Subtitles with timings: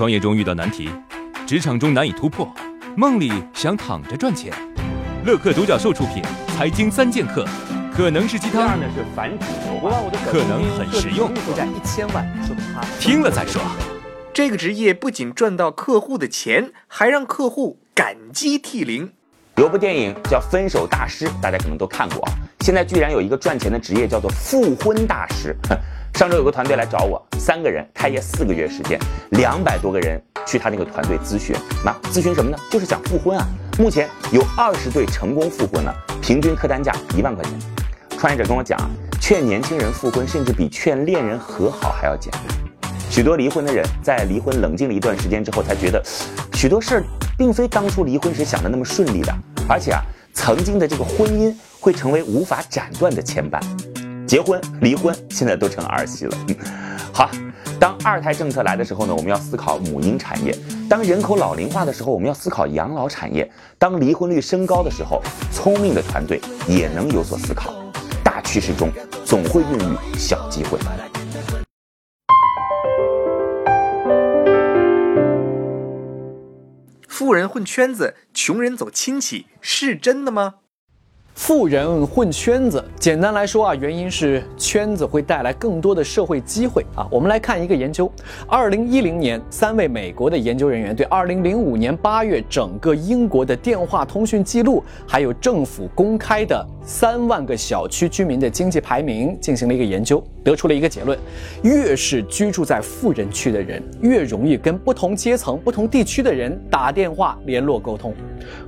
[0.00, 0.88] 创业中遇到难题，
[1.46, 2.50] 职场中难以突破，
[2.96, 4.50] 梦里想躺着赚钱。
[5.26, 6.22] 乐客独角兽出品
[6.56, 7.44] 《财经三剑客》，
[7.94, 9.44] 可能是鸡汤，第二呢是反主
[9.86, 13.60] 流可能很实用，负债一千万，说明他听了再说。
[14.32, 19.12] 这个职业不仅赚到客户的钱，还让客户感激涕零。
[19.56, 22.32] 有部电影叫《分手大师》，大家可能都看过啊。
[22.60, 25.54] 现在居然有一个赚钱的职业叫做复婚大师。
[26.14, 31.56] 上周有个团队来找我，三个人开业四个月时间，两百多个人去他那个团队咨询。
[31.82, 32.58] 那咨询什么呢？
[32.70, 33.42] 就是想复婚啊。
[33.78, 37.54] 目前有二十对成功复婚了，平均客单价一万块钱。
[38.18, 42.42] 创业者跟我讲啊，劝年轻人复婚，甚至比劝恋人和好还要简单。
[43.08, 46.00] 许多离婚的人在离婚冷静了一段时间之后，才觉得
[46.52, 47.04] 许多事儿
[47.38, 49.34] 并非当初离婚时想的那么顺利的，
[49.66, 50.02] 而且啊，
[50.34, 53.58] 曾经的这个婚姻会成为无法斩断的牵绊。
[54.30, 56.38] 结婚、离婚现在都成儿戏了。
[57.12, 57.28] 好，
[57.80, 60.52] 当二胎政策来的时候呢，我们要思考母婴产业；
[60.88, 63.44] 当人口老龄化的时候，我们要思考养老产业；
[63.76, 65.20] 当离婚率升高的时候，
[65.52, 67.74] 聪明的团队也能有所思考。
[68.22, 68.88] 大趋势中
[69.24, 70.78] 总会孕育小机会。
[77.08, 80.54] 富人混圈子，穷人走亲戚，是真的吗？
[81.42, 87.08] 富人混圈子，简单来说啊，原因是圈子会带来更多的社会机会啊。
[87.10, 88.12] 我们来看一个研究，
[88.46, 101.18] 二零一零年，三位美国的研究人员对二零零五年八月整个英国的电话通讯记录，还有政府公开的三万个小区居民的经济排名进行了一个研究，得出了一个结论：
[101.62, 108.14] 越是居住在富人区的人，越容易跟不同阶层、不同地区的人打电话联络沟通。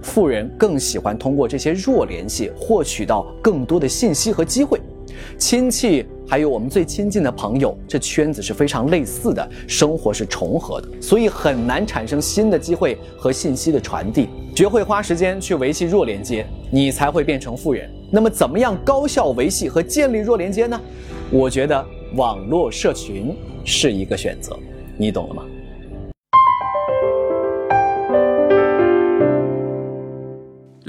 [0.03, 2.51] 富人更喜欢通过这些弱联系。
[2.57, 4.81] 获取到更多的信息和机会，
[5.37, 14.29] 亲戚还有我们最亲近的朋友，这圈子是非常类似的，生活是重合的，所以很难产生新的机会和信息的传递。
[14.55, 17.91] 学会花时间去维系弱连接，你才会变成富人。
[18.11, 20.81] 那么，怎么样高效维系和建立弱连接呢？
[21.31, 21.85] 我觉得
[22.15, 23.35] 网络社群
[23.65, 24.57] 是一个选择，
[24.97, 25.43] 你懂了吗？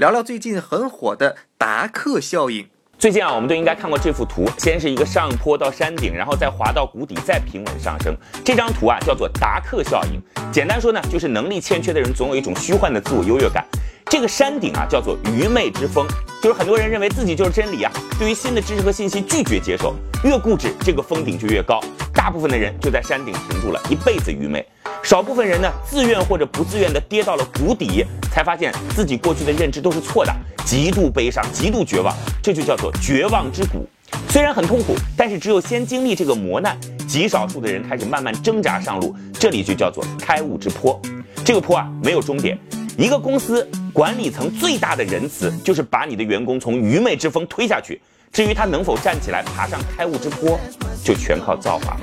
[0.04, 2.68] 聊聊最近很火的达克效应。
[2.98, 8.14] 最近啊，我们都应该看过这幅图，先是一个上坡到山顶，然后再滑到谷底，再平稳上升。
[8.44, 10.20] 这张图啊，叫做达克效应。
[10.52, 13.64] 简单说呢，就是能力欠缺的人总有一种虚幻的自我优越感。
[14.10, 16.06] 这个山顶啊，叫做愚昧之峰，
[16.42, 21.80] 就是很多人认为自己就是真理啊，对于新的知识和信息拒绝接受，越固执，这个峰顶就越高。
[22.24, 24.58] 大部分的人就在山顶停住了，一辈子愚昧；
[25.02, 28.02] 少部分人呢，自愿或者不自愿的跌到了谷底，
[28.32, 33.86] 才发现自己过去的认知都是错的，极度悲伤，极度绝望，这就叫做绝望之谷。
[34.30, 36.74] 虽然很痛苦，但是只有先经历这个磨难，
[37.06, 40.98] 极少数的人开始慢慢挣扎上路，这里就叫做开悟之坡。
[41.44, 42.58] 这个坡啊，没有终点。
[42.96, 48.00] 一个公司管理层最大的仁慈，就是把你的员工从愚昧之峰推下去。
[48.34, 50.58] 至于他能否站起来爬上开悟之坡，
[51.04, 52.00] 就全靠造化了。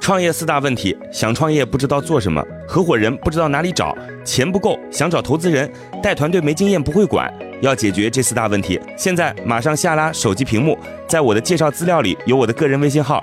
[0.00, 5.70] 创业四大问题：想创业不知道做什么，合伙人不知道哪里找，钱不够想找投资人，
[6.02, 7.30] 带团队没经验不会管。
[7.60, 13.22] 要解决这四大问题，现在马上下拉手机屏幕，在我的介绍资料里有我的个人微信号，